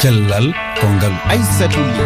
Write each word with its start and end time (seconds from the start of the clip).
cellal 0.00 0.52
kongal. 0.80 1.14
Aissatou 1.28 1.84
li 1.96 2.04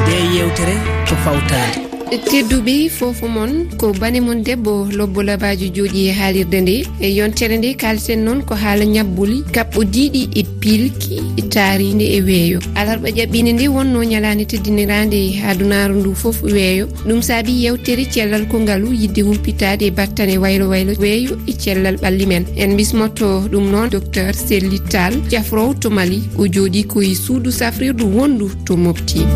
nde 0.00 0.16
yewtere 0.36 0.78
ko 1.08 1.14
fawtade. 1.24 1.95
tedduɓe 2.10 2.88
fofo 2.88 3.26
moon 3.28 3.66
ko 3.78 3.92
bane 4.00 4.20
moon 4.20 4.42
debbo 4.42 4.86
lobbo 4.98 5.22
labaji 5.22 5.70
jooɗi 5.74 6.00
e 6.08 6.12
haalirde 6.12 6.60
nde. 6.60 6.76
E 7.00 7.08
yontere 7.16 7.56
nde 7.58 7.74
kalten 7.74 8.24
noon 8.24 8.42
ko 8.42 8.54
haala 8.54 8.84
ñabbuli 8.84 9.42
kaɓɓo 9.54 9.80
diiɗi 9.84 10.22
e 10.40 10.42
pilki 10.60 11.16
e 11.36 11.42
taaride 11.42 12.06
e 12.16 12.20
weeyo. 12.22 12.58
Alarɓa 12.78 13.08
ƴaɓɓine 13.10 13.52
nde 13.52 13.68
wonno 13.68 14.04
ñalande 14.04 14.44
teddinirande 14.46 15.18
adunaru 15.48 15.94
ndu 16.00 16.14
foof 16.14 16.42
e 16.48 16.52
weeyo. 16.52 16.86
Ɗum 17.06 17.22
saabi 17.22 17.52
yewtere 17.64 18.04
cellal 18.12 18.46
kongalu 18.46 18.92
yidde 18.92 19.22
humpitade 19.22 19.82
e 19.86 19.90
battane 19.90 20.38
waylo 20.38 20.68
waylo 20.68 20.92
weeyo 21.00 21.38
e 21.46 21.52
cellal 21.52 21.96
ɓalli 21.96 22.26
men. 22.26 22.44
En 22.56 22.76
bismotto 22.76 23.48
ɗum 23.50 23.70
noon 23.70 23.88
docteur 23.90 24.32
sellital 24.34 25.14
cafrow 25.30 25.74
to 25.74 25.90
mali 25.90 26.22
o 26.38 26.46
jooɗi 26.46 26.86
koye 26.86 27.14
suudu 27.14 27.50
safrirdu 27.50 28.06
wondu 28.16 28.50
to 28.64 28.76
mofti 28.76 29.26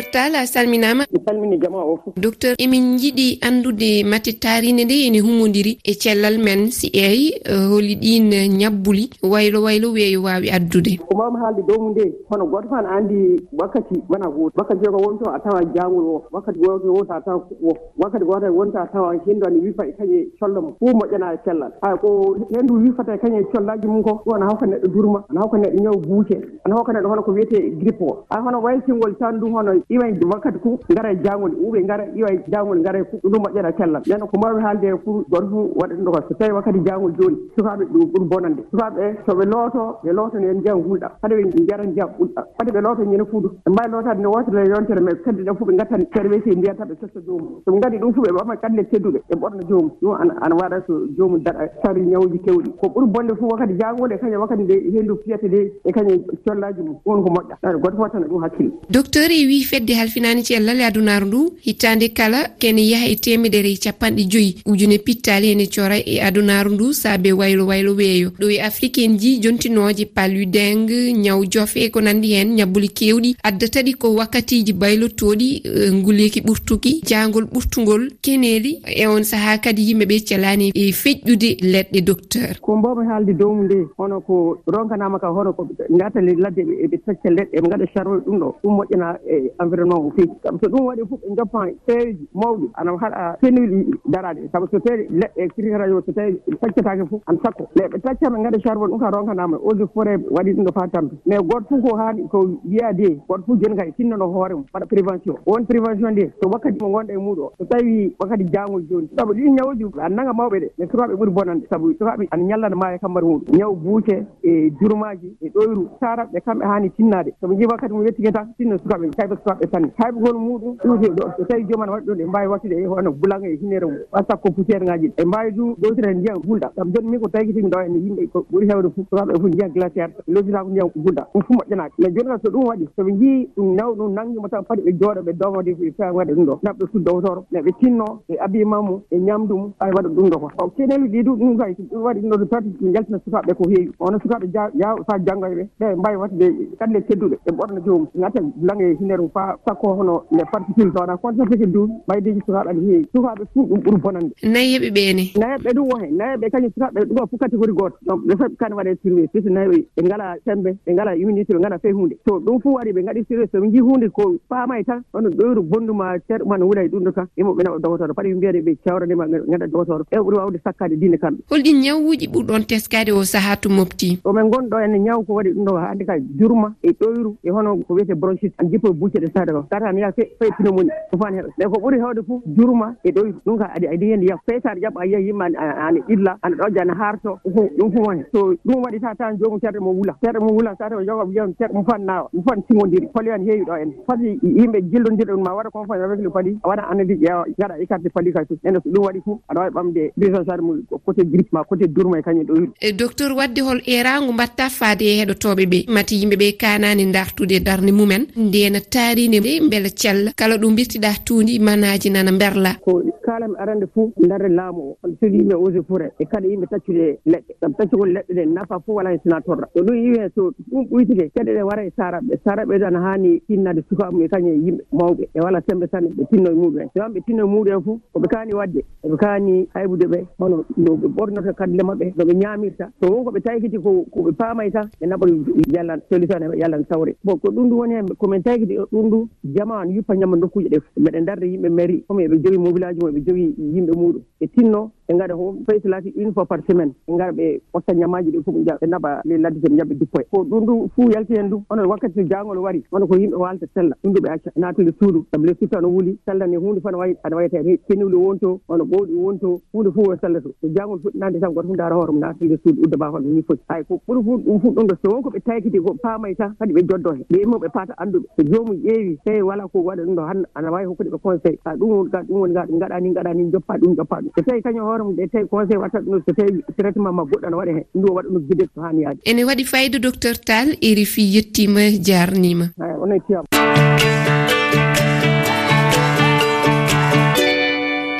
docteur 0.00 0.12
tala 0.12 0.46
salminama. 0.46 1.04
Mi 1.12 1.20
salmini 1.26 1.58
jama 1.58 1.78
o 1.78 1.96
fof 2.04 2.14
docteur 2.16 2.54
emin 2.58 2.96
jiiɗi 2.98 3.38
andude 3.42 4.04
mate 4.04 4.32
tarine 4.40 4.84
nde 4.84 4.96
ene 5.06 5.20
humodiri 5.20 5.78
e 5.84 5.94
cellal 5.94 6.38
men 6.38 6.70
si 6.70 6.88
eyi 6.92 7.32
e 7.44 7.54
holi 7.70 7.96
ɗin 7.96 8.56
ñabbuli. 8.58 9.10
Waylo 9.22 9.62
waylo 9.62 9.92
weeyo 9.92 10.22
wawi 10.22 10.50
addude. 10.50 10.96
Ko 11.08 11.16
mawmi 11.16 11.38
haalde 11.42 11.62
dow 11.68 11.78
mu 11.82 11.90
nde 11.90 12.04
hono 12.30 12.46
goto 12.46 12.68
fan 12.68 12.86
andi 12.86 13.40
wakkati 13.52 14.02
wona 14.08 14.28
goto 14.30 14.52
wakkati 14.56 14.80
jeyko 14.80 14.96
wonto 14.96 15.30
a 15.30 15.38
tawa 15.40 15.64
jangol 15.74 16.04
o. 16.04 16.24
Wakkati 16.32 16.58
goto 16.58 16.92
wonto 16.92 17.12
a 17.14 17.20
tawa 17.20 17.44
o 17.62 17.76
wakkati 17.98 18.24
goto 18.24 18.46
wonto 18.54 18.78
a 18.78 18.86
tawa 18.86 19.14
hendu 19.26 19.46
ane 19.46 19.60
wifa 19.60 19.86
e 19.86 19.92
kañe 19.98 20.26
colla 20.40 20.60
mum. 20.60 20.74
Fuu 20.80 20.92
moƴƴana 20.96 21.34
e 21.34 21.38
cellal. 21.44 21.72
Hay 21.82 21.96
ko 22.00 22.36
hendu 22.54 22.74
wifata 22.74 23.14
e 23.14 23.18
kañe 23.18 23.44
collaji 23.52 23.86
mum 23.86 24.02
ko 24.02 24.22
ɗo 24.26 24.34
ana 24.34 24.46
hawka 24.46 24.66
neɗɗo 24.66 24.88
durma 24.88 25.24
ana 25.30 25.40
hawka 25.40 25.58
neɗɗo 25.58 25.82
ñaw 25.82 25.96
buuce 26.00 26.36
ana 26.64 26.74
hawka 26.76 26.92
neɗɗo 26.92 27.08
hono 27.08 27.22
ko 27.22 27.32
wiyete 27.32 27.58
grippe 27.80 28.02
o. 28.04 28.24
A 28.30 28.40
hono 28.40 28.60
waytingol 28.62 29.14
tan 29.18 29.38
du 29.40 29.46
hono 29.52 29.72
iway 29.90 30.12
wakkati 30.32 30.58
ku 30.58 30.78
ngara 30.92 31.12
e 31.12 31.16
jangol 31.24 31.52
uɓe 31.66 31.82
gara 31.86 32.04
iwa 32.14 32.30
jangol 32.48 32.80
gara 32.82 33.04
fu 33.04 33.16
ɗum 33.22 33.42
moƴƴata 33.42 33.72
kellam 33.76 34.02
nden 34.06 34.20
ko 34.30 34.36
mawɓe 34.38 34.60
haalde 34.62 34.84
e 34.86 34.94
goto 35.30 35.46
fof 35.50 35.66
waɗatno 35.76 36.10
ko 36.10 36.20
so 36.28 36.34
tawi 36.34 36.52
wakkati 36.52 36.78
jangol 36.86 37.12
joni 37.18 37.36
sukaɓe 37.56 37.84
ɗum 37.92 38.04
ɓuuri 38.10 38.28
bonande. 38.30 38.62
Sukaɓe 38.70 39.16
soɓe 39.26 39.44
looto 39.50 39.98
ɓe 40.04 40.12
lootono 40.12 40.46
en 40.50 40.58
ndiyam 40.58 40.78
hulɗa 40.86 41.08
hade 41.22 41.34
ɓe 41.34 41.42
njara 41.62 41.84
ndiyam 41.84 42.08
ɓulɗa 42.18 42.42
hade 42.58 42.70
ɓe 42.72 42.80
looto 42.80 43.02
ñande 43.04 43.24
fuudu 43.30 43.48
ɓe 43.64 43.70
mbawi 43.72 43.90
lootade 43.90 44.20
ne 44.20 44.26
wotere 44.26 44.64
e 44.64 44.68
yontere 44.70 45.00
mais 45.00 45.18
kadi 45.24 45.42
ɗen 45.42 45.56
fof 45.56 45.68
ɓe 45.68 45.74
ngattan 45.74 46.02
service 46.14 46.46
e 46.46 46.56
mbiyata 46.56 46.84
ɓe 46.84 46.94
kessa 47.00 47.20
joomum. 47.26 47.60
Soɓe 47.66 47.76
ngadi 47.78 47.98
ɗum 47.98 48.12
fof 48.14 48.24
ɓe 48.26 48.32
ɓama 48.38 48.56
kalle 48.56 48.82
tedduɓe 48.90 49.18
ɓe 49.28 49.34
ɓorno 49.40 49.62
jomum 49.68 49.90
ɗum 50.00 50.12
ana 50.20 50.54
waɗa 50.54 50.82
so 50.86 50.92
jomum 51.18 51.42
daɗa 51.42 51.68
sari 51.82 52.00
ñawuji 52.06 52.38
kewɗi. 52.44 52.70
Ko 52.80 52.86
ɓuuri 52.88 53.06
bonde 53.10 53.32
fof 53.34 53.52
wakkati 53.52 53.74
jangol 53.80 54.12
e 54.12 54.18
kañum 54.18 54.34
e 54.34 54.36
wakkati 54.42 54.62
nde 54.62 54.74
e 54.74 54.90
hendu 54.94 55.18
fiyata 55.24 55.48
de 55.48 55.72
e 55.84 55.90
kañum 55.92 56.22
collaji 56.46 56.80
mum. 56.82 56.96
Ɗum 57.04 57.22
ko 57.24 57.30
moƴƴa. 57.34 57.80
Goto 57.82 57.96
fof 57.96 58.12
tana 58.12 58.26
ɗum 58.26 58.42
hakkille. 58.42 58.70
Docteur 58.90 59.30
e 59.30 59.46
wi 59.46 59.64
heddi 59.80 59.94
halfinani 59.94 60.42
cellal 60.44 60.80
e 60.80 60.84
adunaru 60.84 61.26
ndu. 61.26 61.52
Hittande 61.64 62.08
kala 62.08 62.48
kene 62.58 62.82
yaaha 62.86 63.06
e 63.08 63.16
temedere 63.16 63.70
e 63.72 63.76
capanɗe 63.76 64.24
joyi. 64.28 64.62
Ujune 64.66 64.98
pittali 64.98 65.50
ene 65.52 65.66
cora 65.66 65.96
e 65.98 66.20
adunaru 66.20 66.70
ndu 66.74 66.92
saabe 66.92 67.32
waylo 67.32 67.66
waylo 67.66 67.94
weeyo. 67.94 68.30
Ɗo 68.38 68.50
e 68.50 68.60
afrique 68.60 68.98
en 69.04 69.16
ji 69.18 69.38
jontinoje 69.40 70.04
paludeng 70.06 70.88
ñaw 71.24 71.44
jofe 71.50 71.90
ko 71.90 72.00
nandi 72.00 72.34
hen 72.34 72.54
ñabbuli 72.56 72.88
kewɗi. 72.88 73.36
Addataɗi 73.42 73.94
ko 73.94 74.14
wakkatiji 74.14 74.72
baylotoɗi 74.72 75.62
eh, 75.64 75.92
nguleki 75.92 76.40
ɓurtuki 76.40 77.00
jangol 77.06 77.44
ɓurtugol 77.44 78.10
keneli 78.22 78.80
e 78.86 79.06
on 79.06 79.22
saaha 79.24 79.58
kadi 79.58 79.82
yimɓeɓe 79.88 80.24
calani 80.28 80.70
e 80.74 80.92
feƴƴude 80.92 81.56
leɗɗe 81.72 82.00
docteur. 82.04 82.60
Ko 82.60 82.76
mbawmi 82.76 83.06
haalde 83.06 83.32
dow 83.34 83.52
mu 83.54 83.64
nde 83.64 83.86
hono 83.96 84.20
ko 84.20 84.60
ronkanama 84.66 85.18
ka 85.18 85.28
hono 85.28 85.52
ko 85.52 85.68
gata 85.90 86.20
ladde 86.20 86.60
eɓe 86.84 86.96
tacca 87.06 87.30
leɗɗe 87.30 87.56
eɓe 87.58 87.68
gaɗa 87.68 87.86
charol 87.94 88.20
ɗum 88.26 88.38
ɗo. 88.38 88.54
Ɗum 88.62 88.72
moƴƴana 88.76 89.18
eh, 89.28 89.50
environnement 89.70 90.02
o 90.06 90.10
feewi 90.16 90.34
sabu 90.42 90.58
so 90.62 90.68
ɗum 90.70 90.86
waɗi 90.86 91.02
fof 91.08 91.20
ɓe 91.20 91.36
joppa 91.36 91.66
feereji 91.86 92.28
mawɗi 92.34 92.70
ana 92.74 92.90
haɗa 93.00 93.36
fenuyiɗi 93.40 93.94
darade 94.06 94.48
saabu 94.52 94.66
so 94.70 94.80
feere 94.80 95.06
leɗɗe 95.10 95.44
e 95.44 95.48
crique 95.48 96.04
so 96.06 96.12
tawi 96.12 96.40
taccatake 96.60 97.04
fof 97.10 97.22
ana 97.26 97.38
sakko 97.44 97.68
mais 97.76 97.88
ɓe 97.88 97.98
tacca 98.00 98.30
ɓe 98.30 98.42
gaɗa 98.42 98.58
charbon 98.64 98.88
ɗum 98.90 98.98
ka 99.00 99.10
ronkanama 99.10 99.56
eau 99.56 99.74
de 99.74 99.84
forêt 99.94 100.18
waɗi 100.30 100.52
ɗum 100.54 100.64
ɗo 100.64 100.72
fa 100.72 100.88
tampi. 100.88 101.16
Mais 101.26 101.38
goto 101.38 101.66
fof 101.68 101.82
ko 101.90 101.96
haani 101.96 102.28
ko 102.28 102.38
wiyade 102.64 103.18
goto 103.28 103.42
fof 103.46 103.58
joni 103.60 103.76
kay 103.76 103.92
tinnano 103.96 104.26
hoore 104.32 104.54
mum 104.54 104.64
waɗa 104.74 104.86
prévention. 104.86 105.36
Won 105.46 105.64
prévention 105.66 106.10
nde 106.10 106.30
so 106.42 106.48
wakkati 106.50 106.78
mo 106.82 106.88
gonɗa 106.90 107.12
e 107.12 107.16
muɗo 107.16 107.52
so 107.58 107.64
tawi 107.64 108.14
wakkati 108.18 108.44
jangol 108.52 108.82
joni 108.90 109.08
saabu 109.16 109.32
ɗin 109.34 109.54
ñawoji 109.56 109.84
a 110.00 110.08
naga 110.08 110.32
mawɓe 110.32 110.58
ɗe 110.60 110.68
mais 110.78 110.88
sukaɓe 110.90 111.14
ɓuuri 111.14 111.30
bonande. 111.30 111.66
Saabu 111.70 111.92
sukaɓe 111.98 112.28
ana 112.30 112.42
ñallana 112.44 112.76
ma 112.76 112.94
e 112.94 112.98
kambare 112.98 113.24
muɗum 113.26 113.56
ñaw 113.56 113.74
buuce 113.74 114.26
e 114.42 114.70
durmaji 114.80 115.36
e 115.42 115.48
ɗoyru. 115.48 115.88
Saraɓe 116.00 116.40
kamɓe 116.44 116.64
haani 116.64 116.90
tinnade 116.90 117.32
saabu 117.40 117.54
jii 117.54 117.66
wakkati 117.66 117.92
mo 117.92 118.00
wettike 118.00 118.32
tan 118.32 118.48
tinno 118.56 118.76
sukaɓe 118.78 119.10
kayɓe 119.16 119.36
sukaɓe 119.36 119.59
maɓɓe 119.60 119.66
tan. 119.70 119.90
Haybugol 119.98 120.38
muɗum 120.38 120.76
ɗuute 120.84 121.08
ɗo 121.16 121.24
so 121.36 121.44
tawi 121.44 121.64
joomana 121.68 121.92
waɗi 121.92 122.06
ɗum 122.06 122.16
ɗe 122.18 122.24
mbawi 122.26 122.46
wattude 122.46 122.72
e 122.72 122.86
hono 122.86 123.12
bulan 123.12 123.44
e 123.44 123.56
hinere 123.60 123.86
ɓa 124.12 124.24
sakko 124.28 124.48
e 124.48 124.52
poussiére 124.52 124.84
ngaji. 124.84 125.08
Ɗe 125.16 125.24
mbawi 125.24 125.52
du 125.52 125.74
dowtira 125.78 126.12
ndiyam 126.14 126.38
gulɗa. 126.46 126.72
Ɗam 126.76 126.92
joni 126.94 127.08
min 127.08 127.20
ko 127.20 127.28
tawkitimi 127.28 127.68
ɗo 127.70 127.80
ene 127.80 127.98
yimɓe 127.98 128.26
ko 128.32 128.44
ɓuuri 128.50 128.66
hewde 128.70 128.88
fof 128.94 129.06
toraɓe 129.10 129.32
fof 129.40 129.48
ndiyam 129.48 129.70
glaciére 129.72 130.12
lotitako 130.28 130.68
ndiyam 130.70 130.88
gulɗa. 130.96 131.22
Ɗum 131.32 131.42
fof 131.42 131.56
moƴƴanaki 131.56 131.94
mais 132.00 132.12
joni 132.14 132.28
tan 132.28 132.38
so 132.44 132.50
ɗum 132.50 132.64
waɗi 132.68 132.88
soɓe 132.96 133.12
jii 133.20 133.48
ɗum 133.56 133.74
naw 133.76 133.94
ɗum 133.94 134.12
nanggimo 134.14 134.48
tan 134.48 134.64
fati 134.64 134.82
ɓe 134.82 134.92
jooɗo 135.00 135.20
ɓe 135.22 135.32
domode 135.32 135.74
fewa 135.96 136.12
waɗa 136.12 136.32
ɗum 136.34 136.44
ɗo. 136.46 136.58
Naɓɓe 136.62 136.84
suddowtoro 136.92 137.44
mais 137.52 137.62
ɓe 137.62 137.72
tinno 137.80 138.04
e 138.28 138.36
habillement 138.40 138.82
mum 138.82 139.00
e 139.10 139.18
ñamdu 139.18 139.56
mum 139.56 139.72
aɗa 139.80 139.92
waɗa 139.96 140.08
ɗum 140.08 140.28
ɗo 140.30 140.38
ko 140.38 140.48
o 140.64 140.68
kenelu 140.76 141.06
ɗi 141.08 141.22
du 141.22 141.36
ɗum 141.36 141.56
kay 141.58 141.74
ɗum 141.90 142.02
waɗi 142.02 142.20
ɗum 142.20 142.30
ɗo 142.30 142.44
tati 142.46 142.68
ɗum 142.80 142.92
jaltina 142.94 143.18
sukaɓe 143.24 143.54
ko 143.54 143.64
heewi. 143.68 143.92
Ono 143.98 144.18
sukaɓe 144.18 144.46
jaw 144.52 144.96
fa 145.06 145.18
janggoye 145.26 145.68
ɓe 145.80 145.94
mbawi 145.96 146.16
wattude 146.16 146.46
kalle 146.78 147.00
tedduɗe 147.02 147.36
ɓe 147.44 147.50
ɓorno 147.56 147.78
e 147.78 147.82
joomum. 147.84 148.06
Gatta 148.14 148.40
bulan 148.40 148.80
e 148.80 148.96
hinere 149.00 149.28
fa 149.34 149.49
ha 149.50 149.56
sakko 149.66 149.94
hono 149.94 150.22
nde 150.32 150.44
particule 150.52 150.90
so 150.92 150.98
waɗa 151.00 151.16
concerteke 151.22 151.66
duuɓi 151.66 151.92
maydeji 152.08 152.40
sukaɓe 152.46 152.72
ne 152.72 152.80
heewi. 152.86 153.06
Sukaɓe 153.14 153.42
fuu 153.54 153.66
ɗum 153.66 153.80
ɓuuri 153.84 154.00
bonande. 154.00 154.32
Nayyeɓe 154.42 154.88
ɓeene 154.96 155.24
nayyeɓe 155.40 155.70
ɗum 155.74 155.86
wohe 155.90 156.06
hen 156.06 156.50
kañum 156.50 156.70
sukaɓe 156.74 157.00
ɗum 157.08 157.16
fof 157.18 157.40
catégorie 157.40 157.74
goto 157.74 157.96
donc 158.06 158.20
ɓe 158.26 158.36
fof 158.36 158.52
kane 158.58 158.74
waɗe 158.74 158.96
survé 159.02 159.28
surtout 159.32 159.50
nayyeɓe 159.50 159.78
ɓe 159.96 160.02
ngala 160.06 160.36
sembe 160.44 160.70
ɓe 160.86 160.92
ngala 160.92 161.12
unité 161.14 161.52
ɓe 161.54 161.60
ngala 161.60 161.78
fey 161.78 161.92
hunde 161.92 162.14
so 162.26 162.38
ɗum 162.40 162.60
fof 162.60 162.74
waɗi 162.74 162.92
ɓe 162.92 163.02
gaɗi 163.06 163.24
survé 163.28 163.44
soɓe 163.52 163.70
jii 163.72 163.80
hunde 163.80 164.08
ko 164.10 164.34
paamay 164.48 164.84
tan 164.84 165.02
hono 165.12 165.28
ɗoyru 165.30 165.62
bonduma 165.62 166.18
ceerɗo 166.28 166.46
ma 166.48 166.58
no 166.58 166.66
wuula 166.66 166.84
e 166.84 166.88
ɗum 166.88 167.04
ɗo 167.04 167.12
tan 167.12 167.26
yimoɓe 167.36 167.62
naɓa 167.64 167.78
dogotoro 167.82 168.14
paɗa 168.14 168.34
mbiyade 168.36 168.60
ɓe 168.66 168.76
cawranima 168.84 169.26
gaɗa 169.26 169.66
dogotoro 169.66 170.04
eɓe 170.10 170.22
ɓuuri 170.22 170.36
wawde 170.36 170.58
sakkade 170.64 170.96
diine 170.96 171.16
kamɓe. 171.18 171.40
Holɗin 171.50 171.80
ñawuji 171.80 172.26
ɓurɗon 172.28 172.66
teskade 172.66 173.10
o 173.12 173.24
saaha 173.24 173.56
to 173.56 173.68
mofti 173.68 174.18
omin 174.24 174.50
gonɗo 174.50 174.76
enne 174.84 174.98
ñaw 174.98 175.22
ko 175.24 175.34
waɗi 175.34 175.50
ɗum 175.54 175.64
ɗo 175.64 175.76
hannde 175.76 176.04
ka 176.04 176.14
jurma 176.38 176.74
e 176.82 176.90
ɗoyru 176.92 177.36
e 177.44 177.50
hono 177.50 177.76
ko 177.86 177.94
wiyete 177.94 178.14
bronchite 178.14 178.54
an 178.58 178.70
jippo 178.70 178.88
e 178.88 178.92
bucceɗe 178.92 179.28
yettade 179.40 179.52
ko 179.52 179.66
tata 179.70 179.92
mi 179.92 180.00
yaha 180.00 180.12
faye 180.38 180.50
pino 180.56 180.72
moni 180.72 180.90
fofani 181.10 181.36
heɓa. 181.38 181.48
Mais 181.58 181.68
ko 181.68 181.80
ɓuuri 181.80 181.98
hewde 181.98 182.22
fof 182.26 182.42
jurma 182.56 182.94
e 183.04 183.12
dow 183.12 183.24
ɗum 183.46 183.58
ka 183.58 183.66
aɗa 183.74 183.88
adi 183.92 184.06
hen 184.12 184.22
yaha. 184.22 184.40
Feytade 184.46 184.80
jaɓa 184.80 185.00
a 185.02 185.06
yeehi 185.06 185.26
yimma 185.26 185.44
ana 185.44 186.00
illa 186.08 186.36
ana 186.42 186.56
ɗojja 186.56 186.80
ana 186.82 186.94
harto 186.94 187.38
ɗum 187.44 187.92
fof 187.92 188.06
woni. 188.06 188.22
So 188.32 188.54
ɗum 188.64 188.82
waɗi 188.84 189.00
ta 189.00 189.14
tan 189.14 189.38
jomum 189.38 189.60
ceerde 189.60 189.80
mo 189.80 189.92
wula. 189.92 190.16
Ceerde 190.22 190.38
mo 190.40 190.52
wula 190.52 190.74
sata 190.78 190.96
o 190.96 191.04
jogo 191.04 191.24
ƴewn 191.32 191.54
ceerde 191.58 191.74
mo 191.74 191.84
fan 191.84 192.04
nawa 192.04 192.28
mo 192.32 192.42
fan 192.48 192.62
timodiri 192.68 193.08
foli 193.14 193.30
on 193.30 193.44
heewi 193.46 193.64
ɗo 193.64 193.74
en. 193.82 193.90
Foti 194.06 194.38
yimɓe 194.42 194.78
jillodira 194.90 195.34
ɗum 195.34 195.42
ma 195.44 195.54
waɗa 195.54 195.70
confoe 195.70 195.96
avec 196.02 196.20
le 196.20 196.30
paali 196.30 196.58
a 196.62 196.68
waɗa 196.68 196.82
anadi 196.90 197.14
ƴeewa 197.14 197.44
gaɗa 197.58 197.78
écarté 197.80 198.08
paali 198.10 198.32
kay 198.32 198.44
ene 198.64 198.78
so 198.84 198.90
ɗum 198.90 199.04
waɗi 199.04 199.20
fof 199.24 199.38
aɗa 199.48 199.60
wawi 199.60 199.70
ɓamde 199.74 200.12
bisan 200.16 200.44
sare 200.44 200.60
mum 200.62 200.82
côté 201.06 201.24
grippe 201.24 201.52
ma 201.52 201.64
côté 201.64 201.86
durma 201.88 202.18
e 202.18 202.22
kañum 202.22 202.42
e 202.42 202.44
ɗoyru 202.44 202.72
e 202.80 202.92
docteur 202.92 203.32
wadde 203.36 203.60
hol 203.60 203.80
eragu 203.86 204.32
mbatta 204.32 204.68
faade 204.68 205.02
e 205.02 205.16
heɗotoɓe 205.22 205.64
ɓe. 205.66 205.84
Mati 205.88 206.16
yimɓeɓe 206.20 206.56
kanani 206.56 207.06
dartude 207.12 207.60
darde 207.60 207.92
mumen. 207.92 208.26
Ndena 208.36 208.80
taari 208.80 209.19
waɗine 209.20 209.40
de 209.40 209.68
beele 209.68 209.90
cella 209.94 210.32
kala 210.36 210.56
ɗum 210.56 210.74
birtiɗa 210.74 211.24
tuundi 211.24 211.58
manaji 211.58 212.10
nana 212.10 212.32
berla 212.32 212.70
ko 212.84 213.02
kalami 213.30 213.54
arande 213.58 213.86
fof 213.94 214.10
darde 214.18 214.48
laamu 214.48 214.80
o. 214.80 214.96
Oɗo 215.04 215.14
sogui 215.20 215.38
yimɓe 215.38 215.54
ose 215.54 215.82
forêt 215.88 216.12
e 216.18 216.24
kadi 216.24 216.48
yimɓe 216.48 216.66
taccude 216.70 217.18
leɗɗe. 217.26 217.52
Saabu 217.60 217.74
taccugol 217.78 218.12
leɗɗe 218.12 218.34
ɗe 218.34 218.44
nafa 218.46 218.80
fof 218.84 218.96
wala 218.96 219.10
hen 219.10 219.20
sina 219.22 219.40
torra 219.40 219.68
so 219.74 219.82
ɗum 219.84 219.94
yiwi 219.96 220.18
hen 220.18 220.30
so 220.34 220.52
ɗum 220.70 220.84
ɓuytike. 220.90 221.30
Kadi 221.34 221.50
ɗe 221.52 221.62
wara 221.62 221.84
e 221.84 221.90
saraɓe 221.96 222.34
saraɓe 222.44 222.78
ɗo 222.78 222.86
ana 222.86 223.00
hani 223.00 223.40
tinnade 223.46 223.82
suka 223.88 224.10
mum 224.10 224.22
e 224.22 224.28
kañum 224.28 224.52
e 224.54 224.58
yimɓe 224.64 224.82
mawɓe. 224.92 225.28
E 225.34 225.40
wala 225.40 225.60
sembe 225.68 225.86
sanne 225.90 226.08
ɓe 226.10 226.24
tinno 226.30 226.50
e 226.50 226.54
muɗumen 226.54 226.88
so 226.94 227.02
won 227.02 227.12
ɓe 227.12 227.20
tinno 227.26 227.44
e 227.44 227.48
muɗumen 227.50 227.82
fof 227.84 227.98
koɓe 228.14 228.28
kani 228.28 228.54
wadde 228.54 228.80
eɓe 229.04 229.16
kani 229.16 229.68
haybude 229.74 230.06
ɓe. 230.06 230.26
Hono 230.38 230.64
no 230.76 230.96
ɓe 230.96 231.06
ɓornoto 231.08 231.52
kadle 231.54 231.82
maɓɓe 231.82 232.12
no 232.16 232.24
ɓe 232.24 232.34
ñamirta 232.34 232.90
so 233.00 233.10
won 233.10 233.24
koɓe 233.24 233.40
taykiti 233.42 233.78
ko 233.78 234.04
koɓe 234.10 234.32
paamay 234.32 234.70
tan 234.70 234.88
ɓe 235.00 235.06
naɓa 235.06 235.26
yallan 235.74 236.00
solution 236.10 236.48
ɓe 236.50 236.58
yallan 236.58 236.84
sawre. 236.88 237.14
Bon 237.24 237.38
ko 237.38 237.50
ɗum 237.52 237.68
ɗum 237.68 237.78
woni 237.78 237.94
hen 237.94 238.06
komin 238.18 238.42
taykiti 238.42 238.76
ɗum 238.92 239.09
ndu 239.10 239.28
jama 239.54 239.84
no 239.84 239.90
yuppa 239.92 240.14
ñamma 240.16 240.36
nokkuuji 240.36 240.68
ɗe 240.70 240.78
meɗen 241.04 241.24
darde 241.26 241.46
yimɓe 241.52 241.68
mairie 241.68 242.04
comme 242.06 242.22
eɓe 242.26 242.36
jogii 242.42 242.58
mobilage 242.58 242.98
mum 243.00 243.10
eɓe 243.10 243.20
jogii 243.26 243.54
yimɓe 243.74 243.92
muɗum 244.00 244.22
ɓe 244.40 244.46
tinno 244.54 244.90
ɓe 245.10 245.16
ngaɗa 245.16 245.34
home 245.34 245.64
fayi 245.66 245.80
so 245.82 245.88
laati 245.88 246.12
une 246.16 246.32
fois 246.32 246.46
par 246.46 246.58
semaine 246.68 246.92
ɓe 247.08 247.16
gara 247.18 247.32
ɓe 247.32 247.60
ɓotta 247.74 247.94
ñamaji 247.94 248.30
ɗi 248.30 248.42
fof 248.44 248.54
ɓe 248.54 248.72
ɓe 248.80 248.86
naɓa 248.86 249.20
le 249.24 249.38
ladde 249.38 249.58
ɓe 249.60 249.76
jaɓɓe 249.76 249.94
dippoye 249.98 250.24
ko 250.30 250.44
ɗum 250.44 250.64
ɗum 250.66 250.88
fuu 250.94 251.10
yalti 251.10 251.34
hen 251.34 251.48
ɗum 251.50 251.62
onon 251.70 251.86
wakkati 251.90 252.14
so 252.14 252.22
jaangol 252.30 252.58
wari 252.58 252.82
ono 252.92 253.06
ko 253.06 253.16
yimɓe 253.16 253.36
walta 253.36 253.66
sella 253.74 253.94
ɗum 254.04 254.12
ɗo 254.14 254.20
ɓe 254.22 254.28
acca 254.30 254.50
natude 254.56 254.92
suudu. 254.98 255.24
Saabu 255.30 255.46
le 255.46 255.54
surtout 255.58 255.76
ana 255.78 255.88
wuuli 255.88 256.18
sella 256.24 256.46
ne 256.46 256.56
huunde 256.56 256.80
fof 256.80 256.92
aɗa 256.94 257.36
wayata 257.36 257.58
kennude 257.88 258.14
wonto 258.14 258.60
ono 258.68 258.84
ɓowɗi 258.84 259.14
wonto 259.14 259.60
hunde 259.72 259.90
fof 259.94 260.08
o 260.08 260.16
sella 260.20 260.40
to. 260.40 260.50
So 260.60 260.68
jangol 260.68 261.00
fuɗɗinande 261.02 261.40
tan 261.40 261.52
goto 261.54 261.68
fof 261.68 261.76
dara 261.76 261.94
hoore 261.94 262.12
mum 262.12 262.20
natude 262.20 262.56
suudu 262.62 262.82
udda 262.82 262.96
bafal 262.96 263.22
ni 263.22 263.42
foti. 263.42 263.62
Hay 263.68 263.82
ko 263.84 264.00
ɓuuri 264.06 264.22
fu 264.24 264.38
ɗum 264.38 264.58
fuɗ 264.62 264.74
ɗum 264.74 264.86
ɗo 264.86 264.94
so 265.02 265.10
wonko 265.14 265.30
ɓe 265.30 265.40
taykiti 265.44 265.78
ko 265.80 265.94
paamay 266.02 266.34
tan 266.36 266.54
kadi 266.58 266.72
ɓe 266.72 266.82
joddo 266.88 267.12
he 267.12 267.24
ɓe 267.30 267.42
immoɓe 267.42 267.68
paata 267.72 267.94
anduɓe 267.98 268.26
so 268.36 268.42
jomum 268.44 268.76
ƴeewi 268.84 269.18
tawi 269.24 269.42
wala 269.42 269.66
ko 269.68 269.78
waɗa 269.82 270.02
ɗum 270.06 270.14
ɗo 270.14 270.22
han 270.22 270.44
ana 270.54 270.70
wawi 270.70 270.86
hokkude 270.86 271.10
ɓe 271.10 271.18
conseil. 271.22 271.58
A 271.64 271.74
ɗum 271.76 271.90
woni 271.90 272.10
ga 272.10 272.22
ɗum 272.22 272.40
woni 272.40 272.54
ga 272.54 272.66
ɗum 272.66 272.78
gaɗa 272.78 273.00
ni 273.00 273.12
gaɗa 273.14 273.34
ni 273.34 273.50
joppa 273.52 273.74
ɗum 273.78 273.96
joppa 273.96 274.16
ɗum. 274.20 274.30
So 274.36 274.42
tawi 274.42 274.62
kañum 274.62 274.84
hoore 274.86 274.99
hoore 275.00 275.04
mum 275.04 275.16
ɗe 275.16 275.26
tawi 275.32 275.48
conseil 275.48 275.78
watta 275.78 275.98
ɗum 276.00 276.22
so 276.26 276.32
tawi 276.32 276.62
traitement 276.76 277.12
ma 277.12 277.22
goɗɗo 277.24 277.46
ana 277.46 277.56
waɗa 277.56 277.72
hen 277.72 277.84
ɗum 277.94 278.10
o 278.10 278.14
waɗa 278.14 278.28
ɗum 278.28 278.42
guide 278.48 278.64
ko 278.74 278.80
hani 278.82 279.02
yaade. 279.02 279.20
Ene 279.24 279.44
waɗi 279.44 279.64
fayida 279.64 279.98
docteur 279.98 280.36
tall 280.38 280.68
erifi 280.80 281.22
yettima 281.34 281.82
jarnima. 282.06 282.66
Onon 283.02 283.20
tiyam 283.26 283.44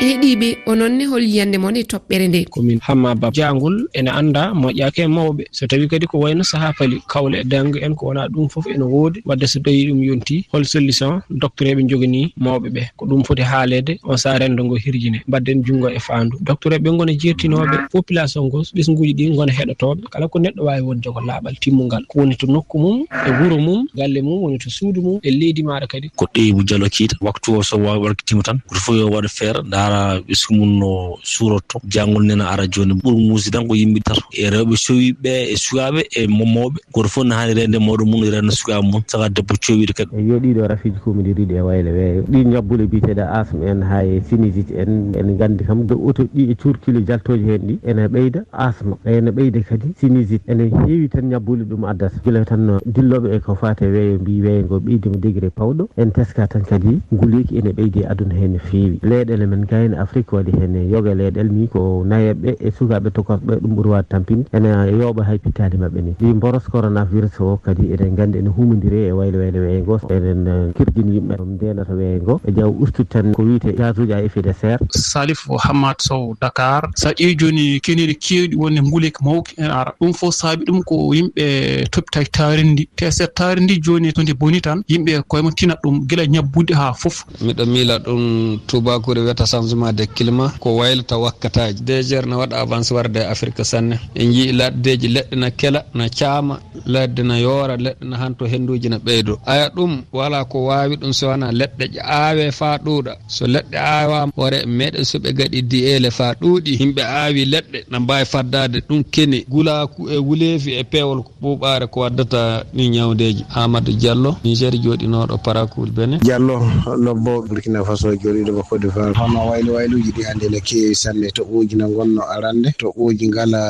e 0.00 0.08
e 0.12 0.19
yiɓe 0.30 0.48
onon 0.66 0.92
ne 0.98 1.04
hol 1.10 1.22
yiyande 1.22 1.58
mon 1.58 1.76
e 1.76 1.82
toɓɓere 1.82 2.28
nde. 2.28 2.40
Komin 2.50 2.78
hamma 2.86 3.14
ba 3.14 3.30
jangol 3.32 3.86
ene 3.94 4.08
anda 4.10 4.52
moƴƴaki 4.54 5.00
e 5.02 5.06
mawɓe. 5.06 5.44
So 5.52 5.66
tawi 5.66 5.88
kadi 5.88 6.06
ko 6.06 6.18
wayno 6.18 6.42
saaha 6.44 6.72
paali 6.78 7.00
kawle 7.08 7.40
e 7.40 7.44
dange 7.44 7.78
en 7.82 7.94
ko 7.94 8.06
wona 8.06 8.28
ɗum 8.28 8.48
foof 8.50 8.66
ene 8.66 8.82
woodi. 8.84 9.22
Wadde 9.26 9.46
so 9.46 9.60
tawi 9.60 9.86
ɗum 9.90 10.02
yonti 10.04 10.46
hol 10.52 10.64
solution 10.64 11.20
docteur 11.30 11.68
eɓe 11.74 11.88
jogani 11.88 12.32
mawɓe 12.38 12.68
ɓe. 12.70 12.82
Ko 12.96 13.06
ɗum 13.06 13.24
foti 13.24 13.42
haalede 13.42 13.98
on 14.04 14.16
saa 14.16 14.38
rendo 14.38 14.64
ngo 14.64 14.76
hirjine. 14.76 15.20
Mbadden 15.28 15.62
junngo 15.64 15.88
e 15.90 15.98
faandu. 15.98 16.36
Docteur 16.40 16.72
eɓe 16.72 16.96
gona 16.96 17.12
jertinoɓe 17.12 17.88
population 17.92 18.44
ngo 18.46 18.62
ɓesguji 18.74 19.14
ɗi 19.14 19.34
gona 19.36 19.52
heɗotoɓe 19.52 20.08
kala 20.10 20.28
ko 20.28 20.38
neɗɗo 20.38 20.62
wawi 20.64 20.80
wonde 20.82 21.08
ko 21.10 21.20
laaɓal 21.20 21.54
timmungal 21.60 22.04
ko 22.08 22.18
woni 22.20 22.36
to 22.36 22.46
nokku 22.46 22.78
mum 22.78 23.04
e 23.26 23.30
wuro 23.40 23.58
mum 23.58 23.86
galle 23.96 24.22
mum 24.22 24.42
woni 24.42 24.58
to 24.58 24.70
suudu 24.70 25.00
mum 25.02 25.18
e 25.22 25.30
leydi 25.30 25.62
maɗa 25.62 25.86
kadi. 25.88 26.10
Ko 26.16 26.26
ɗeyimu 26.34 26.62
dialo 26.64 26.86
kiita. 26.88 27.16
Waktu 27.20 27.58
o 27.58 27.62
so 27.62 27.76
wawi 27.78 27.98
warkitima 28.04 28.42
tan 28.42 28.60
goto 28.68 28.80
fof 28.80 28.96
yo 28.96 29.08
waɗa 29.10 29.28
feere 29.28 29.62
daara 29.68 30.19
ɓesgumum 30.26 30.78
no 30.78 31.16
suurotto. 31.22 31.80
Janngol 31.88 32.24
nena 32.26 32.48
ara 32.50 32.66
joni 32.66 32.94
ɓur 32.94 33.14
muusi 33.16 33.50
tan 33.50 33.66
ko 33.66 33.74
yimɓe 33.74 34.00
tato 34.04 34.22
e 34.32 34.50
rewɓe 34.50 34.74
cowiɓe 34.86 35.32
e 35.52 35.56
sukaaɓe 35.56 36.00
e 36.16 36.26
momoɓe 36.26 36.78
goto 36.92 37.08
fof 37.08 37.24
ne 37.24 37.34
hani 37.34 37.54
rende 37.54 37.78
mawɗo 37.78 38.04
mum 38.06 38.22
rende 38.24 38.50
sukaaɓe 38.52 38.82
mum 38.90 39.02
saka 39.06 39.28
debbo 39.28 39.54
cowiɗo 39.54 39.92
kadi. 39.96 40.10
Eyo 40.16 40.38
ɗiɗo 40.38 40.66
rafiji 40.68 40.98
kumodiriɗi 41.04 41.54
e 41.54 41.60
waylo 41.60 41.90
weeyo 41.92 42.22
ɗi 42.30 42.44
ñabbule 42.46 42.86
biteɗe 42.86 43.22
asme 43.22 43.62
en 43.66 43.82
ha 43.82 44.04
e 44.04 44.20
sinisit 44.28 44.70
en 44.70 45.12
ene 45.14 45.36
gandi 45.36 45.64
kam. 45.64 45.86
Do 45.86 45.94
auto 45.94 46.24
ɗi 46.24 46.50
e 46.50 46.54
curkili 46.54 47.04
jaltoji 47.06 47.44
hen 47.44 47.62
ɗi 47.68 47.78
ene 47.86 48.08
ɓeyda 48.08 48.40
asma 48.52 48.96
ene 49.06 49.30
ɓeyda 49.30 49.60
kadi 49.68 49.94
sinisit 50.00 50.42
ene 50.48 50.70
heewi 50.70 51.08
tan 51.08 51.28
ñabbule 51.30 51.64
ɗum 51.64 51.84
addata 51.84 52.20
gila 52.24 52.44
tan 52.44 52.78
dilloɓe 52.86 53.34
e 53.36 53.38
ko 53.40 53.54
fate 53.54 53.82
weeyo 53.86 54.18
mbi 54.20 54.42
weeyo 54.42 54.64
ngo 54.64 54.76
ɓeydima 54.80 55.16
degré 55.20 55.50
pawɗo. 55.50 55.88
En 55.96 56.10
teska 56.12 56.46
tan 56.46 56.62
kadi 56.62 57.00
nguleyki 57.12 57.58
ene 57.58 57.72
ɓeydi 57.72 58.04
aduna 58.06 58.34
hen 58.34 58.52
no 58.52 58.58
feewi. 58.58 58.98
Leyɗele 59.02 59.46
men 59.46 59.66
gayne 59.66 59.94
afrique 60.10 60.32
waɗi 60.36 60.52
hene 60.60 60.90
yoga 60.90 61.14
leyɗel 61.14 61.48
ni 61.52 61.68
ko 61.68 62.02
nayeɓe 62.04 62.56
e 62.66 62.70
sukaɓe 62.78 63.10
tokoɓeɓe 63.14 63.54
ɗum 63.62 63.72
ɓuuri 63.76 63.88
wade 63.90 64.08
tampinde 64.08 64.46
ene 64.52 64.68
yooɓa 64.98 65.22
hay 65.24 65.38
pittali 65.38 65.76
mabɓe 65.78 66.00
ni. 66.02 66.12
Ɗi 66.20 66.32
boros 66.34 66.64
corona 66.72 67.04
virus 67.04 67.38
o 67.40 67.56
kadi 67.64 67.92
eɗen 67.94 68.14
gandi 68.16 68.38
ene 68.38 68.48
humodiri 68.50 69.06
e 69.08 69.12
waylo 69.12 69.38
waylo 69.38 69.60
weeye 69.60 69.80
ngo 69.82 69.96
eɗen 70.10 70.46
eh, 70.48 70.72
kirjini 70.76 71.14
yimɓe. 71.16 71.34
Ɗum 71.38 71.50
ndenata 71.54 71.94
weeye 71.94 72.20
ngo 72.22 72.40
e 72.48 72.52
jaw 72.52 72.70
ustude 72.80 73.08
tan 73.08 73.32
ko 73.32 73.42
wiite 73.42 73.72
gasuji 73.78 74.12
a 74.12 74.22
effet 74.24 74.42
de 74.42 74.52
serre. 74.52 74.78
Salif 74.90 75.46
hammad 75.64 75.96
sow 76.00 76.34
dakar. 76.40 76.90
Sa 76.96 77.10
ƴeewi 77.12 77.36
joni 77.38 77.80
keniri 77.80 78.14
kewɗi 78.14 78.56
wonde 78.56 78.80
nguule 78.82 79.12
mawki 79.22 79.54
en 79.58 79.70
ara. 79.70 79.94
Ɗum 80.00 80.12
fof 80.12 80.34
saabi 80.34 80.64
ɗum 80.64 80.82
ko 80.84 81.12
yimɓe 81.14 81.86
toppita 81.90 82.24
taarindi. 82.24 82.88
Te 82.96 83.10
se 83.10 83.26
taarindi 83.26 83.78
joni 83.80 84.12
to 84.12 84.22
ndi 84.22 84.34
boni 84.34 84.60
tan 84.60 84.82
yimɓe 84.88 85.22
koyema 85.28 85.52
tinat 85.52 85.78
ɗum 85.84 86.06
guila 86.08 86.26
ñabbude 86.26 86.74
ha 86.74 86.92
foof. 86.92 87.24
Miɗo 87.42 87.66
miila 87.66 87.98
ɗum 87.98 88.58
tubakure 88.66 89.20
wiyata 89.20 89.46
changement 89.46 89.89
ma 89.90 89.96
dakkil 89.96 90.30
ko 90.60 90.76
waylata 90.76 91.18
wakkataji. 91.18 91.82
Dégére 91.82 92.26
ne 92.26 92.34
waɗa 92.36 92.56
avance 92.60 92.92
warde 92.94 93.16
e 93.20 93.24
afrique 93.26 93.64
sanne. 93.64 93.98
En 94.14 94.32
jii 94.32 94.52
laddeji 94.52 95.08
leɗɗe 95.08 95.36
na 95.36 95.50
kela 95.50 95.84
na 95.94 96.08
caama 96.08 96.60
ladde 96.86 97.22
na 97.22 97.38
yoora 97.38 97.76
leɗɗe 97.76 98.04
na 98.08 98.16
hanto 98.16 98.44
henduji 98.46 98.88
na 98.88 98.98
ɓeydo. 98.98 99.38
Aya 99.46 99.68
ɗum 99.74 100.02
wala 100.12 100.44
ko 100.44 100.64
wawi 100.66 100.96
ɗum 100.96 101.12
so 101.12 101.26
wona 101.28 101.50
leɗɗe 101.52 101.98
aawe 102.02 102.52
fa 102.52 102.76
ɗuuɗa. 102.84 103.12
So 103.28 103.46
leɗɗe 103.46 103.76
aawama 103.78 104.32
hoore 104.36 104.66
meɗen 104.66 105.04
soɓe 105.04 105.32
gaɗi 105.38 105.62
diyele 105.62 106.10
fa 106.10 106.34
ɗuuɗi 106.40 106.70
yimɓe 106.80 107.02
aawi 107.02 107.44
leɗɗe 107.44 107.78
na 107.90 108.00
mbawi 108.00 108.24
faddade 108.24 108.78
ɗum 108.88 109.02
keni 109.10 109.44
gulaku 109.48 110.08
e 110.10 110.16
wuleefi 110.18 110.70
e 110.80 110.84
pewol 110.84 111.22
ɓuuɓare 111.42 111.86
ko 111.90 112.00
waddata 112.00 112.64
ɗi 112.74 112.88
ñawdeji 112.90 113.44
amadou 113.54 113.92
diallo 113.94 114.36
niger 114.44 114.74
joɗinoɗo 114.84 115.38
parakul 115.44 115.90
bene 115.90 116.18
diallo 116.22 116.62
lobbo 117.04 117.42
burkina 117.48 117.84
faso 117.84 118.08
joɗiɗo 118.14 118.52
ko 118.56 118.62
côte 118.68 118.80
d'ivoire 118.82 119.14
hono 119.18 119.48
waylo 119.50 119.72
wayluji 119.80 120.10
ɗi 120.16 120.22
hannde 120.28 120.46
ne 120.52 120.60
keewi 120.60 120.94
sanne 120.94 121.28
to 121.36 121.42
ɓooji 121.48 121.74
no 121.80 121.86
gonno 121.96 122.22
arande 122.34 122.68
to 122.80 122.86
ɓooji 122.96 123.24
ngala 123.28 123.60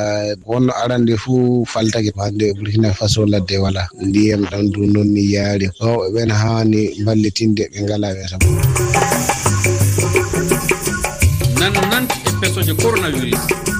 wonno 0.45 0.71
arande 0.83 1.13
fuu 1.23 1.65
faltake 1.65 2.11
hannde 2.17 2.45
e 2.51 2.53
burkina 2.57 2.89
faso 2.99 3.25
ladde 3.25 3.55
wala 3.63 3.83
ndiyam 4.07 4.43
ɗan 4.51 4.65
du 4.73 4.81
noon 4.93 5.07
ni 5.15 5.23
yaari. 5.33 5.67
Ɗoɓe 5.79 6.05
ɓen 6.13 6.29
haani 6.41 6.81
ballitinde 7.05 7.63
ɓe 7.71 7.79
ngala 7.85 8.07
weeta 8.15 8.37
nan 11.59 11.73
nanti 11.91 12.15
e 12.27 12.31
pesoje 12.41 12.73
coronavirus. 12.81 13.70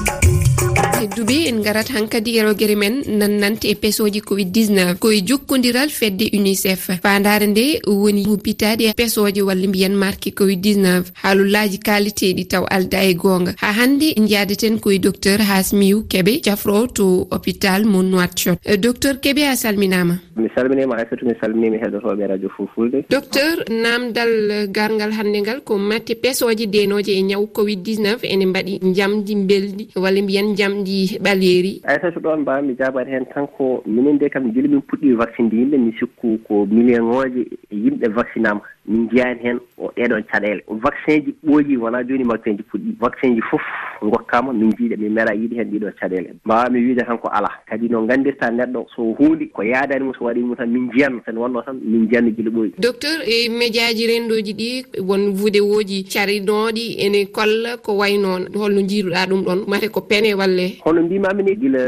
adduɓe 1.12 1.48
en 1.48 1.58
garat 1.62 1.88
hankkadi 1.92 2.38
e 2.38 2.42
rogere 2.42 2.74
men 2.76 2.94
nannante 3.18 3.66
e 3.68 3.74
pesoji 3.74 4.20
covid 4.22 4.48
19 4.56 4.94
koye 4.98 5.20
jokkodiral 5.28 5.90
fedde 5.90 6.26
unicef. 6.38 6.86
Fandare 7.02 7.46
nde 7.46 7.64
woni 7.86 8.24
humpitade 8.24 8.82
e 8.88 8.92
pesoje 8.96 9.42
walla 9.42 9.68
mbiyan 9.68 9.92
marque 9.94 10.30
covid 10.32 10.64
19 10.64 11.12
haalullaji 11.22 11.78
kaliteɗi 11.78 12.44
taw 12.48 12.64
alda 12.70 13.02
e 13.04 13.14
gonga. 13.14 13.52
Ha 13.60 13.72
hande 13.72 14.08
jadeten 14.32 14.78
koye 14.80 14.98
docteur 14.98 15.38
hasmiu 15.40 16.04
keɓe 16.08 16.40
cafro 16.40 16.86
to 16.86 17.26
hôpital 17.30 17.84
mo 17.84 18.02
noitchot 18.02 18.58
eh, 18.64 18.78
docteur 18.78 19.14
keɓe 19.20 19.42
a 19.52 19.56
salminama? 19.56 20.16
Mi 20.36 20.48
salminima 20.54 20.96
aysatu 20.96 21.26
mi 21.26 21.34
salminimi 21.40 21.76
heɗotoɓe 21.78 22.22
e 22.24 22.26
radio 22.26 22.48
fulfulde 22.56 23.04
docteur 23.10 23.64
namdal 23.68 24.50
eh, 24.50 24.66
gargal 24.68 25.12
hande 25.12 25.38
ngal 25.44 25.60
ko 25.60 25.76
matte 25.78 26.14
pesoje 26.14 26.66
denoje 26.66 27.12
e 27.12 27.22
ñaw 27.22 27.46
covid 27.52 27.80
19 27.84 28.24
ene 28.24 28.46
mbaɗi 28.46 28.80
jamdi 28.96 29.34
belɗi 29.34 29.84
walla 29.96 30.22
mbiyan 30.22 30.56
jamdi 30.56 31.01
ɓaleeri 31.06 31.18
ɓaleeri 31.24 31.80
ayata 31.84 32.20
ɗon 32.20 32.40
mbawa 32.40 32.62
mi 32.62 32.74
jaabade 32.78 33.08
heen 33.10 33.26
tan 33.34 33.46
ko 33.46 33.82
minen 33.86 34.18
de 34.18 34.28
kam 34.28 34.52
joni 34.54 34.68
min 34.68 34.80
puɗɗi 34.80 35.14
vaccine 35.16 35.48
vaccinde 35.48 35.54
yimɓe 35.56 35.78
mi 35.78 35.92
sikku 35.98 36.38
ko 36.48 36.66
million 36.66 37.04
ŋooji 37.04 37.46
yimɓe 37.70 38.08
vaccinama. 38.14 38.60
min 38.86 39.04
njiyani 39.06 39.40
heen 39.42 39.58
o 39.78 39.90
ɗeɗon 39.96 40.22
caɗele. 40.30 40.62
Vaccin 40.68 41.24
ji 41.24 41.34
ɓooyi 41.46 41.76
wona 41.76 42.02
jooni 42.04 42.24
vaccin 42.24 42.56
ji 42.56 42.62
puɗɗi 42.62 42.96
vaccin 43.00 43.34
ji 43.34 43.40
fof 43.50 43.62
gokkama 44.02 44.52
min 44.52 44.72
jiiɗe 44.72 44.96
min 44.98 45.12
mera 45.12 45.34
yiiɗi 45.34 45.56
heen 45.56 45.70
ɗiɗo 45.70 45.90
caɗele. 46.00 46.34
Mbawami 46.44 46.80
wiide 46.80 47.04
tan 47.06 47.18
ko 47.18 47.28
ala 47.28 47.48
kadi 47.66 47.88
no 47.88 48.06
gandirta 48.06 48.50
neɗɗo 48.50 48.86
so 48.94 49.14
huundi 49.18 49.48
ko 49.48 49.62
yaadani 49.62 50.04
mum 50.04 50.14
so 50.18 50.24
waɗi 50.24 50.40
mum 50.40 50.56
tan 50.56 50.66
min 50.70 50.90
jiyanno 50.92 51.20
sen 51.24 51.36
wonno 51.38 51.62
tan 51.62 51.78
min 51.82 52.08
jiyanno 52.08 52.30
gila 52.30 52.50
ɓooyi. 52.50 52.72
Docteur 52.78 53.22
e 53.26 53.48
média 53.48 53.94
ji 53.94 54.06
renndooji 54.06 54.52
ɗi 54.54 55.00
won 55.00 55.32
vudewoji 55.34 56.04
carinoɗi 56.04 56.96
ene 56.98 57.26
kolla 57.32 57.76
ko 57.76 57.96
way 57.98 58.18
noon 58.18 58.48
holno 58.54 58.82
jiiruɗa 58.82 59.26
ɗum 59.28 59.44
ɗon 59.44 59.64
mate 59.68 59.88
ko 59.90 60.00
pene 60.00 60.34
walle? 60.34 60.78
Hono 60.84 61.02
mbimami 61.02 61.42
ni 61.42 61.56
gila 61.56 61.78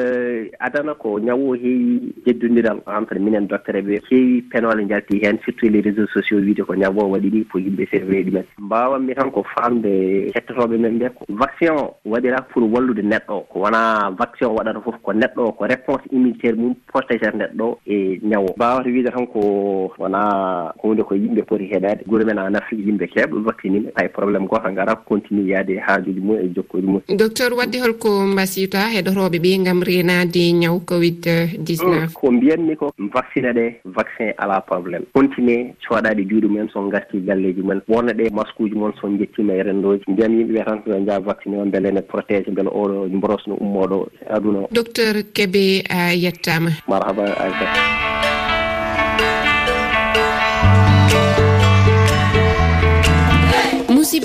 adana 0.60 0.94
ko 0.94 1.18
ñawo 1.18 1.54
heewi 1.54 2.14
jeddodiral 2.26 2.80
entre 2.86 3.18
minen 3.18 3.46
docteur 3.48 3.76
e 3.76 3.82
ɓe 3.82 4.00
heewi 4.10 4.42
penole 4.42 4.86
jalti 4.88 5.18
hen 5.24 5.38
surtout 5.44 5.68
les 5.68 5.80
réseaux 5.80 6.06
sociaux 6.14 6.38
wiide 6.38 6.62
ko 6.62 6.74
ñaago 6.84 7.08
waɗi 7.10 7.30
ɗi 7.30 7.44
pour 7.44 7.60
yimɓe 7.60 7.86
servire 7.90 8.24
ɗumen 8.24 8.44
mbawanmi 8.58 9.14
tan 9.14 9.30
ko 9.30 9.42
famde 9.54 10.30
hettotoɓe 10.34 10.76
men 10.78 10.98
ɓe 10.98 11.08
ko 11.16 11.24
vaccin 11.28 11.70
o 11.76 11.94
waɗira 12.04 12.42
pour 12.52 12.62
wallude 12.72 13.02
neɗɗo. 13.02 13.34
O 13.34 13.40
ko 13.52 13.60
wona 13.60 14.10
vaccin 14.18 14.46
o 14.48 14.54
waɗata 14.56 14.80
foof 14.84 14.96
ko 15.02 15.12
neɗɗo 15.12 15.40
o 15.48 15.52
ko 15.52 15.64
réponse 15.64 16.04
immunitaire 16.12 16.56
mum 16.56 16.74
protégére 16.92 17.36
neɗɗo 17.36 17.64
o 17.64 17.78
e 17.86 18.20
ñawo. 18.22 18.52
Mbawata 18.56 18.88
wiide 18.90 19.10
tan 19.10 19.26
ko 19.26 19.92
wona 19.98 20.72
hunde 20.82 21.02
ko 21.02 21.14
yimɓe 21.14 21.42
poti 21.46 21.70
heɗade 21.72 22.04
guure 22.06 22.24
men 22.24 22.38
en 22.38 22.54
afrique 22.54 22.86
yimɓe 22.86 23.06
keɓe 23.14 23.42
vaccinima 23.44 23.90
hay 23.96 24.08
probléme 24.08 24.46
goto 24.46 24.70
gara 24.74 24.94
continue 24.96 25.48
yaade 25.52 25.70
e 25.72 25.78
haajuji 25.80 26.20
mum 26.20 26.36
e 26.38 26.48
jokkoji 26.54 26.86
mum. 26.86 27.00
Docteur 27.08 27.52
wadde 27.56 27.80
holko 27.80 28.26
mbasiyta 28.26 28.90
heɗotoɓe 28.92 29.38
ɓe 29.40 29.64
gam 29.64 29.82
renade 29.82 30.52
ñaw 30.52 30.80
covid 30.84 31.24
19 31.64 32.12
ko 32.14 32.30
mbiyanmi 32.32 32.76
ko 32.76 32.92
vaccine 33.12 33.52
ɗe 33.52 33.80
vaccin 33.84 34.32
ala 34.38 34.60
probléme. 34.60 35.04
Continue 35.14 35.74
coɗade 35.88 36.24
juuɗe 36.28 36.48
mumen. 36.48 36.68
son 36.75 36.90
garti 36.90 37.21
galleji 37.21 37.62
mumen 37.62 37.81
wonno 37.88 38.12
ɗe 38.12 38.31
masque 38.35 38.61
uji 38.61 38.75
moon 38.75 38.93
son 39.00 39.16
jettima 39.19 39.54
e 39.54 39.62
rendoji. 39.62 40.02
Mbiyam 40.09 40.33
yimɓeɓe 40.38 40.64
tan 40.64 40.78
ɓe 40.87 41.07
jaa 41.07 41.21
vaccine 41.21 41.57
o 41.62 41.64
beele 41.64 41.90
ne 41.93 42.00
protége 42.02 42.50
beele 42.50 42.69
oɗo 42.71 43.07
mboros 43.16 43.47
no 43.47 43.54
ummoɗo 43.54 44.09
e 44.21 44.26
aduna 44.35 44.59
o. 44.59 44.69
Docteur 44.73 45.14
keɓe 45.33 45.85
a 45.88 46.12
yettama. 46.14 46.71
Marhaba 46.88 47.25
aysat 47.25 48.03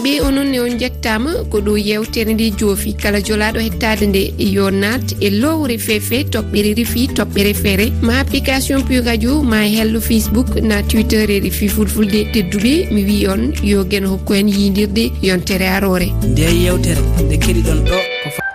kadi 0.10 0.22
onon 0.26 0.48
ne 0.52 0.60
on 0.60 0.78
jettama 0.82 1.32
ko 1.52 1.58
ɗo 1.66 1.74
yewtere 1.78 2.34
nde 2.34 2.46
joofi. 2.60 2.94
Kala 3.02 3.20
jolaɗo 3.28 3.60
hettade 3.66 4.06
nde 4.10 4.22
yo 4.56 4.70
nat 4.72 5.06
e, 5.12 5.28
e 5.28 5.30
lowre 5.42 5.78
fefe 5.78 6.24
toɓɓere 6.34 6.72
refi 6.80 7.02
toɓɓere 7.18 7.54
feere. 7.62 7.86
Ma 8.02 8.20
application 8.24 8.82
pu 8.88 9.02
radio 9.06 9.44
ma 9.44 9.62
hello 9.76 10.00
facebook 10.10 10.50
na 10.70 10.82
twitter 10.90 11.30
e 11.30 11.40
refi 11.46 11.68
fulfulde. 11.76 12.20
Tedduɓe 12.34 12.74
mi 12.94 13.02
wi 13.08 13.28
on 13.28 13.54
yo 13.64 13.86
gueno 13.86 14.10
hokku 14.14 14.34
hen 14.34 14.50
yidirde 14.50 15.12
yontere 15.22 15.68
arore 15.78 16.08
nde 16.32 16.46
yewtere 16.66 17.02
nde 17.24 17.36
keɗiɗon 17.44 17.80
ɗo. 17.90 17.98
ko 18.24 18.49